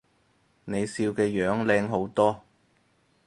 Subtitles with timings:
[0.65, 2.41] 你笑嘅樣靚好多